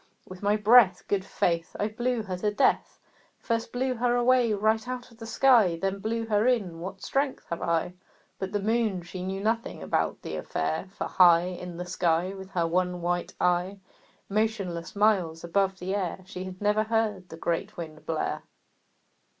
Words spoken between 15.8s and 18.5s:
air, She had never heard the great Wind blare.